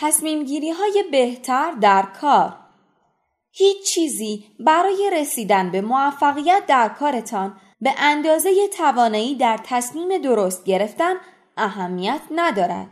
تصمیم 0.00 0.44
گیری 0.44 0.70
های 0.70 1.04
بهتر 1.10 1.72
در 1.72 2.02
کار 2.20 2.56
هیچ 3.50 3.82
چیزی 3.86 4.44
برای 4.60 5.10
رسیدن 5.14 5.70
به 5.70 5.80
موفقیت 5.80 6.62
در 6.66 6.88
کارتان 6.88 7.60
به 7.80 7.94
اندازه 7.98 8.68
توانایی 8.68 9.34
در 9.34 9.60
تصمیم 9.64 10.18
درست 10.18 10.64
گرفتن 10.64 11.14
اهمیت 11.56 12.20
ندارد. 12.30 12.86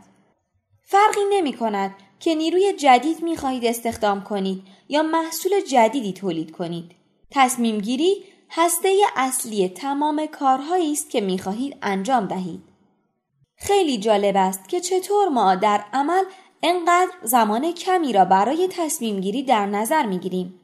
فرقی 0.83 1.21
نمی 1.31 1.53
کند 1.53 1.95
که 2.19 2.35
نیروی 2.35 2.73
جدید 2.73 3.23
می 3.23 3.37
خواهید 3.37 3.65
استخدام 3.65 4.23
کنید 4.23 4.63
یا 4.89 5.03
محصول 5.03 5.61
جدیدی 5.61 6.13
تولید 6.13 6.51
کنید. 6.51 6.91
تصمیم 7.31 7.77
گیری 7.77 8.23
هسته 8.49 8.95
اصلی 9.15 9.69
تمام 9.69 10.25
کارهایی 10.25 10.91
است 10.91 11.09
که 11.09 11.21
می 11.21 11.39
خواهید 11.39 11.77
انجام 11.81 12.25
دهید. 12.27 12.63
خیلی 13.57 13.97
جالب 13.97 14.35
است 14.37 14.69
که 14.69 14.79
چطور 14.79 15.27
ما 15.27 15.55
در 15.55 15.83
عمل 15.93 16.23
انقدر 16.67 17.11
زمان 17.23 17.71
کمی 17.71 18.13
را 18.13 18.25
برای 18.25 18.67
تصمیم 18.71 19.19
گیری 19.19 19.43
در 19.43 19.65
نظر 19.65 20.05
می 20.05 20.19
گیریم. 20.19 20.59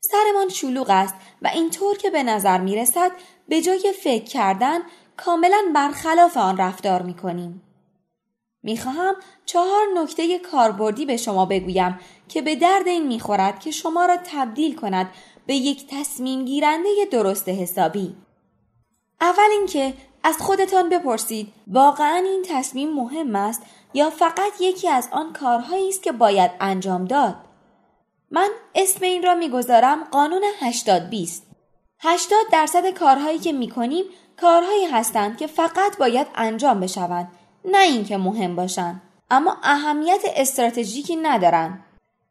سرمان 0.00 0.48
شلوغ 0.48 0.90
است 0.90 1.14
و 1.42 1.48
اینطور 1.48 1.96
که 1.96 2.10
به 2.10 2.22
نظر 2.22 2.60
می 2.60 2.76
رسد 2.76 3.12
به 3.48 3.62
جای 3.62 3.94
فکر 4.02 4.24
کردن 4.24 4.80
کاملا 5.16 5.62
برخلاف 5.74 6.36
آن 6.36 6.56
رفتار 6.56 7.02
می 7.02 7.14
کنیم. 7.14 7.62
می 8.62 8.78
خواهم 8.78 9.14
چهار 9.44 9.86
نکته 9.94 10.38
کاربردی 10.38 11.06
به 11.06 11.16
شما 11.16 11.46
بگویم 11.46 12.00
که 12.28 12.42
به 12.42 12.56
درد 12.56 12.88
این 12.88 13.06
می 13.06 13.20
خورد 13.20 13.60
که 13.60 13.70
شما 13.70 14.06
را 14.06 14.16
تبدیل 14.24 14.76
کند 14.76 15.10
به 15.46 15.54
یک 15.54 15.86
تصمیم 15.90 16.44
گیرنده 16.44 16.88
درست 17.10 17.48
حسابی. 17.48 18.16
اول 19.20 19.48
اینکه 19.50 19.94
از 20.26 20.36
خودتان 20.38 20.88
بپرسید 20.88 21.52
واقعا 21.66 22.16
این 22.16 22.44
تصمیم 22.48 22.92
مهم 22.92 23.36
است 23.36 23.62
یا 23.94 24.10
فقط 24.10 24.52
یکی 24.60 24.88
از 24.88 25.08
آن 25.12 25.32
کارهایی 25.32 25.88
است 25.88 26.02
که 26.02 26.12
باید 26.12 26.50
انجام 26.60 27.04
داد؟ 27.04 27.34
من 28.30 28.48
اسم 28.74 29.04
این 29.04 29.22
را 29.22 29.34
می‌گذارم 29.34 30.04
قانون 30.04 30.42
80 30.60 31.10
20 31.10 31.46
80 32.00 32.38
درصد 32.52 32.90
کارهایی 32.90 33.38
که 33.38 33.52
می‌کنیم 33.52 34.04
کارهایی 34.40 34.84
هستند 34.84 35.36
که 35.36 35.46
فقط 35.46 35.98
باید 35.98 36.26
انجام 36.34 36.80
بشوند 36.80 37.28
نه 37.64 37.78
اینکه 37.78 38.16
مهم 38.16 38.56
باشند 38.56 39.02
اما 39.30 39.56
اهمیت 39.62 40.22
استراتژیکی 40.36 41.16
ندارند. 41.16 41.84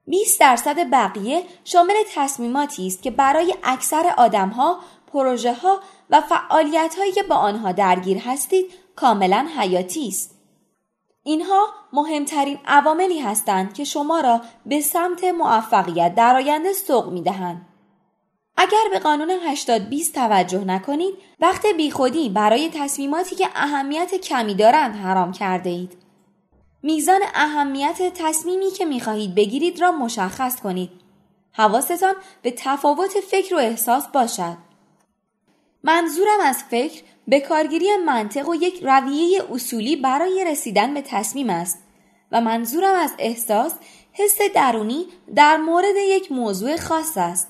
20 0.07 0.39
درصد 0.39 0.89
بقیه 0.91 1.43
شامل 1.63 1.93
تصمیماتی 2.15 2.87
است 2.87 3.03
که 3.03 3.11
برای 3.11 3.55
اکثر 3.63 4.13
آدمها، 4.17 4.79
پروژه 5.13 5.53
ها 5.53 5.79
و 6.09 6.21
فعالیت 6.21 6.95
هایی 6.97 7.11
که 7.11 7.23
با 7.23 7.35
آنها 7.35 7.71
درگیر 7.71 8.17
هستید 8.17 8.73
کاملا 8.95 9.47
حیاتی 9.57 10.07
است. 10.07 10.35
اینها 11.23 11.67
مهمترین 11.93 12.59
عواملی 12.65 13.19
هستند 13.19 13.73
که 13.73 13.83
شما 13.83 14.19
را 14.19 14.41
به 14.65 14.81
سمت 14.81 15.23
موفقیت 15.23 16.15
در 16.15 16.35
آینده 16.35 16.73
سوق 16.73 17.11
می 17.11 17.21
دهند. 17.21 17.65
اگر 18.57 18.83
به 18.91 18.99
قانون 18.99 19.29
80 19.29 19.89
20 19.89 20.15
توجه 20.15 20.65
نکنید 20.65 21.13
وقت 21.39 21.65
بیخودی 21.65 22.29
برای 22.29 22.69
تصمیماتی 22.73 23.35
که 23.35 23.47
اهمیت 23.55 24.15
کمی 24.15 24.55
دارند 24.55 24.95
حرام 24.95 25.31
کرده 25.31 25.69
اید. 25.69 26.04
میزان 26.85 27.21
اهمیت 27.33 28.13
تصمیمی 28.13 28.71
که 28.71 28.85
می 28.85 28.99
خواهید 28.99 29.35
بگیرید 29.35 29.81
را 29.81 29.91
مشخص 29.91 30.55
کنید. 30.61 30.89
حواستان 31.51 32.13
به 32.41 32.53
تفاوت 32.57 33.19
فکر 33.31 33.55
و 33.55 33.57
احساس 33.57 34.07
باشد. 34.07 34.57
منظورم 35.83 36.39
از 36.43 36.63
فکر 36.69 37.03
به 37.27 37.39
کارگیری 37.39 37.87
منطق 38.05 38.49
و 38.49 38.55
یک 38.55 38.83
رویه 38.83 39.43
اصولی 39.51 39.95
برای 39.95 40.45
رسیدن 40.47 40.93
به 40.93 41.01
تصمیم 41.01 41.49
است 41.49 41.83
و 42.31 42.41
منظورم 42.41 42.95
از 42.95 43.11
احساس 43.19 43.73
حس 44.11 44.37
درونی 44.55 45.05
در 45.35 45.57
مورد 45.57 45.95
یک 46.07 46.31
موضوع 46.31 46.77
خاص 46.77 47.17
است. 47.17 47.47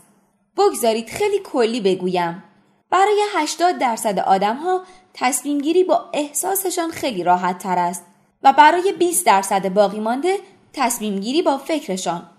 بگذارید 0.58 1.09
خیلی 1.09 1.39
کلی 1.39 1.81
بگویم. 1.81 2.44
برای 2.89 3.22
80 3.33 3.77
درصد 3.77 4.20
آدم 4.20 4.55
ها 4.55 4.83
تصمیم 5.14 5.58
گیری 5.58 5.83
با 5.83 6.10
احساسشان 6.14 6.92
خیلی 6.92 7.23
راحت 7.23 7.60
تر 7.60 7.80
است 7.80 8.14
و 8.45 8.54
برای 8.54 8.94
20 9.00 9.26
درصد 9.26 9.73
باقی 9.73 10.00
مانده 10.00 10.39
تصمیم 10.73 11.20
گیری 11.20 11.42
با 11.42 11.58
فکرشان. 11.58 12.30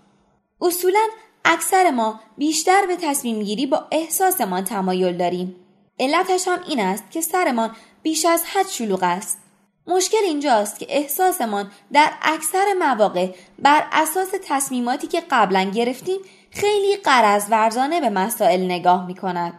اصولا 0.61 1.07
اکثر 1.45 1.91
ما 1.91 2.19
بیشتر 2.37 2.85
به 2.85 2.95
تصمیم 2.95 3.43
گیری 3.43 3.65
با 3.65 3.87
احساسمان 3.91 4.63
تمایل 4.63 5.17
داریم. 5.17 5.55
علتش 5.99 6.47
هم 6.47 6.59
این 6.67 6.79
است 6.79 7.11
که 7.11 7.21
سرمان 7.21 7.75
بیش 8.03 8.25
از 8.25 8.43
حد 8.45 8.67
شلوغ 8.67 9.03
است. 9.03 9.39
مشکل 9.87 10.23
اینجاست 10.23 10.79
که 10.79 10.85
احساسمان 10.89 11.71
در 11.93 12.11
اکثر 12.21 12.73
مواقع 12.79 13.29
بر 13.59 13.87
اساس 13.91 14.29
تصمیماتی 14.47 15.07
که 15.07 15.23
قبلا 15.31 15.63
گرفتیم 15.63 16.19
خیلی 16.51 16.95
قرض 16.95 17.45
ورزانه 17.49 18.01
به 18.01 18.09
مسائل 18.09 18.65
نگاه 18.65 19.07
می 19.07 19.15
کند. 19.15 19.53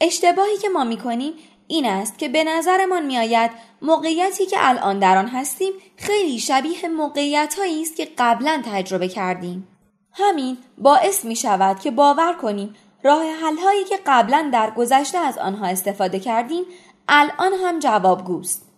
اشتباهی 0.00 0.56
که 0.56 0.68
ما 0.68 0.84
می 0.84 0.96
کنیم 0.96 1.32
این 1.68 1.86
است 1.86 2.18
که 2.18 2.28
به 2.28 2.44
نظرمان 2.44 3.06
می 3.06 3.18
آید 3.18 3.50
موقعیتی 3.82 4.46
که 4.46 4.56
الان 4.60 4.98
در 4.98 5.18
آن 5.18 5.28
هستیم 5.28 5.72
خیلی 5.96 6.38
شبیه 6.38 6.88
موقعیت 6.88 7.54
هایی 7.58 7.82
است 7.82 7.96
که 7.96 8.08
قبلا 8.18 8.62
تجربه 8.72 9.08
کردیم. 9.08 9.68
همین 10.12 10.58
باعث 10.78 11.24
می 11.24 11.36
شود 11.36 11.80
که 11.80 11.90
باور 11.90 12.32
کنیم 12.32 12.74
راه 13.04 13.22
حل 13.22 13.56
هایی 13.56 13.84
که 13.84 13.98
قبلا 14.06 14.50
در 14.52 14.70
گذشته 14.70 15.18
از 15.18 15.38
آنها 15.38 15.66
استفاده 15.66 16.20
کردیم 16.20 16.64
الان 17.08 17.52
هم 17.52 17.78
جوابگوست. 17.78 18.68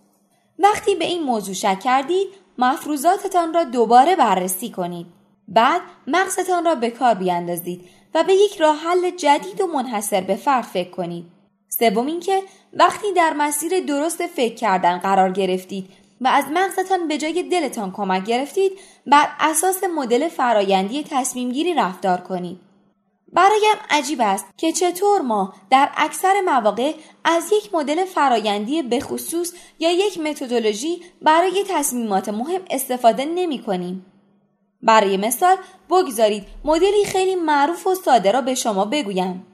وقتی 0.59 0.95
به 0.95 1.05
این 1.05 1.23
موضوع 1.23 1.53
شک 1.53 1.79
کردید 1.79 2.27
مفروضاتتان 2.57 3.53
را 3.53 3.63
دوباره 3.63 4.15
بررسی 4.15 4.69
کنید. 4.69 5.07
بعد 5.47 5.81
مغزتان 6.07 6.65
را 6.65 6.75
به 6.75 6.89
کار 6.89 7.13
بیاندازید 7.13 7.89
و 8.13 8.23
به 8.23 8.33
یک 8.33 8.57
راه 8.57 8.75
حل 8.75 9.09
جدید 9.09 9.61
و 9.61 9.67
منحصر 9.67 10.21
به 10.21 10.35
فرد 10.35 10.63
فکر 10.63 10.89
کنید. 10.89 11.40
سوم 11.81 12.07
اینکه 12.07 12.43
وقتی 12.73 13.13
در 13.13 13.33
مسیر 13.33 13.79
درست 13.79 14.27
فکر 14.27 14.55
کردن 14.55 14.97
قرار 14.97 15.31
گرفتید 15.31 15.89
و 16.21 16.27
از 16.27 16.45
مغزتان 16.53 17.07
به 17.07 17.17
جای 17.17 17.43
دلتان 17.43 17.91
کمک 17.91 18.25
گرفتید 18.25 18.71
بر 19.07 19.27
اساس 19.39 19.83
مدل 19.95 20.27
فرایندی 20.27 21.03
تصمیم 21.09 21.51
گیری 21.51 21.73
رفتار 21.73 22.17
کنید. 22.21 22.59
برایم 23.33 23.77
عجیب 23.89 24.21
است 24.21 24.45
که 24.57 24.71
چطور 24.71 25.21
ما 25.21 25.53
در 25.69 25.89
اکثر 25.97 26.41
مواقع 26.45 26.93
از 27.23 27.51
یک 27.51 27.75
مدل 27.75 28.05
فرایندی 28.05 28.81
بخصوص 28.81 29.53
یا 29.79 29.91
یک 29.91 30.19
متدولوژی 30.19 31.01
برای 31.21 31.63
تصمیمات 31.69 32.29
مهم 32.29 32.61
استفاده 32.69 33.25
نمی 33.25 33.63
کنیم. 33.63 34.05
برای 34.83 35.17
مثال 35.17 35.57
بگذارید 35.89 36.43
مدلی 36.63 37.05
خیلی 37.05 37.35
معروف 37.35 37.87
و 37.87 37.95
ساده 37.95 38.31
را 38.31 38.41
به 38.41 38.55
شما 38.55 38.85
بگویم. 38.85 39.50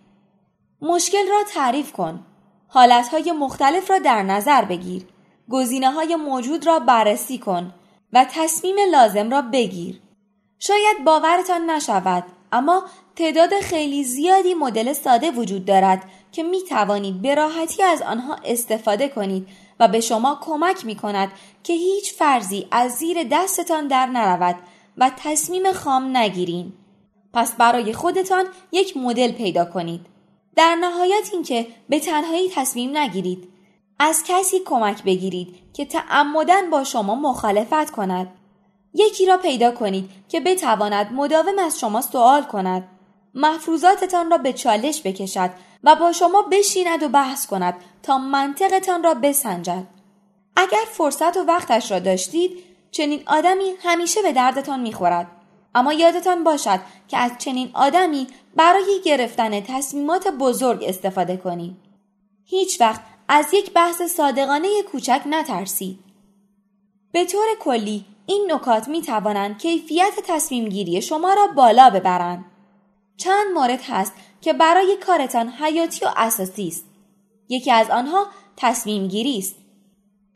مشکل 0.81 1.27
را 1.29 1.43
تعریف 1.53 1.91
کن. 1.91 2.25
حالتهای 2.67 3.31
مختلف 3.31 3.91
را 3.91 3.99
در 3.99 4.23
نظر 4.23 4.65
بگیر. 4.65 5.05
گزینه 5.49 5.91
های 5.91 6.15
موجود 6.15 6.67
را 6.67 6.79
بررسی 6.79 7.37
کن 7.37 7.73
و 8.13 8.25
تصمیم 8.31 8.75
لازم 8.91 9.29
را 9.29 9.41
بگیر. 9.41 10.01
شاید 10.59 11.03
باورتان 11.05 11.69
نشود 11.69 12.23
اما 12.51 12.83
تعداد 13.15 13.59
خیلی 13.61 14.03
زیادی 14.03 14.53
مدل 14.53 14.93
ساده 14.93 15.31
وجود 15.31 15.65
دارد 15.65 16.03
که 16.31 16.43
می 16.43 16.61
توانید 16.61 17.21
به 17.21 17.35
راحتی 17.35 17.83
از 17.83 18.01
آنها 18.01 18.35
استفاده 18.45 19.09
کنید 19.09 19.47
و 19.79 19.87
به 19.87 20.01
شما 20.01 20.39
کمک 20.41 20.85
می 20.85 20.95
کند 20.95 21.31
که 21.63 21.73
هیچ 21.73 22.13
فرضی 22.13 22.67
از 22.71 22.91
زیر 22.91 23.17
دستتان 23.31 23.87
در 23.87 24.05
نرود 24.05 24.55
و 24.97 25.11
تصمیم 25.17 25.71
خام 25.71 26.17
نگیرین. 26.17 26.73
پس 27.33 27.55
برای 27.55 27.93
خودتان 27.93 28.45
یک 28.71 28.97
مدل 28.97 29.31
پیدا 29.31 29.65
کنید. 29.65 30.16
در 30.57 30.75
نهایت 30.75 31.29
اینکه 31.33 31.67
به 31.89 31.99
تنهایی 31.99 32.49
تصمیم 32.49 32.97
نگیرید. 32.97 33.49
از 33.99 34.23
کسی 34.27 34.59
کمک 34.65 35.03
بگیرید 35.03 35.55
که 35.73 35.85
تعمدن 35.85 36.69
با 36.69 36.83
شما 36.83 37.15
مخالفت 37.15 37.91
کند. 37.91 38.27
یکی 38.93 39.25
را 39.25 39.37
پیدا 39.37 39.71
کنید 39.71 40.09
که 40.29 40.39
بتواند 40.39 41.13
مداوم 41.13 41.59
از 41.59 41.79
شما 41.79 42.01
سوال 42.01 42.43
کند. 42.43 42.87
مفروضاتتان 43.35 44.31
را 44.31 44.37
به 44.37 44.53
چالش 44.53 45.01
بکشد 45.05 45.49
و 45.83 45.95
با 45.95 46.11
شما 46.11 46.41
بشیند 46.41 47.03
و 47.03 47.09
بحث 47.09 47.45
کند 47.45 47.75
تا 48.03 48.17
منطقتان 48.17 49.03
را 49.03 49.13
بسنجد. 49.13 49.87
اگر 50.55 50.83
فرصت 50.91 51.37
و 51.37 51.43
وقتش 51.43 51.91
را 51.91 51.99
داشتید 51.99 52.63
چنین 52.91 53.23
آدمی 53.25 53.73
همیشه 53.83 54.21
به 54.21 54.31
دردتان 54.31 54.79
می‌خورد. 54.79 55.27
اما 55.77 55.93
یادتان 55.93 56.43
باشد 56.43 56.79
که 57.07 57.17
از 57.17 57.31
چنین 57.37 57.71
آدمی 57.73 58.27
برای 58.55 59.01
گرفتن 59.05 59.61
تصمیمات 59.61 60.27
بزرگ 60.27 60.83
استفاده 60.83 61.37
کنید. 61.37 61.75
هیچ 62.45 62.81
وقت 62.81 63.01
از 63.27 63.53
یک 63.53 63.73
بحث 63.73 64.01
صادقانه 64.01 64.83
کوچک 64.91 65.21
نترسید. 65.25 65.99
به 67.11 67.25
طور 67.25 67.45
کلی 67.59 68.05
این 68.25 68.51
نکات 68.51 68.87
می 68.87 69.01
توانند 69.01 69.57
کیفیت 69.57 70.13
تصمیم 70.27 70.69
گیری 70.69 71.01
شما 71.01 71.33
را 71.33 71.47
بالا 71.47 71.89
ببرند. 71.89 72.45
چند 73.17 73.47
مورد 73.53 73.81
هست 73.81 74.13
که 74.41 74.53
برای 74.53 74.97
کارتان 75.05 75.49
حیاتی 75.49 76.05
و 76.05 76.09
اساسی 76.17 76.67
است. 76.67 76.85
یکی 77.49 77.71
از 77.71 77.89
آنها 77.89 78.27
تصمیم 78.57 79.07
گیری 79.07 79.37
است. 79.37 79.55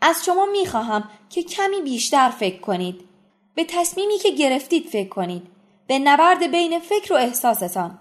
از 0.01 0.25
شما 0.25 0.45
می 0.45 0.65
خواهم 0.65 1.09
که 1.29 1.43
کمی 1.43 1.81
بیشتر 1.81 2.29
فکر 2.29 2.59
کنید. 2.59 3.10
به 3.55 3.63
تصمیمی 3.63 4.17
که 4.17 4.31
گرفتید 4.31 4.87
فکر 4.87 5.09
کنید. 5.09 5.47
به 5.87 5.99
نبرد 5.99 6.51
بین 6.51 6.79
فکر 6.79 7.13
و 7.13 7.15
احساستان. 7.15 7.99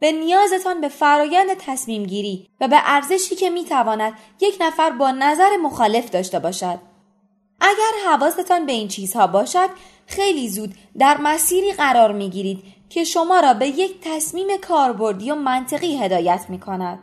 به 0.00 0.12
نیازتان 0.12 0.80
به 0.80 0.88
فرایند 0.88 1.54
تصمیم 1.54 2.06
گیری 2.06 2.48
و 2.60 2.68
به 2.68 2.76
ارزشی 2.84 3.34
که 3.34 3.50
می‌تواند 3.50 4.12
یک 4.40 4.56
نفر 4.60 4.90
با 4.90 5.10
نظر 5.10 5.56
مخالف 5.56 6.10
داشته 6.10 6.38
باشد. 6.38 6.78
اگر 7.60 8.10
حواستان 8.10 8.66
به 8.66 8.72
این 8.72 8.88
چیزها 8.88 9.26
باشد 9.26 9.70
خیلی 10.06 10.48
زود 10.48 10.74
در 10.98 11.18
مسیری 11.20 11.72
قرار 11.72 12.12
می‌گیرید 12.12 12.62
که 12.88 13.04
شما 13.04 13.40
را 13.40 13.54
به 13.54 13.68
یک 13.68 14.00
تصمیم 14.00 14.46
کاربردی 14.68 15.30
و 15.30 15.34
منطقی 15.34 15.96
هدایت 15.96 16.46
می 16.48 16.60
کند. 16.60 16.98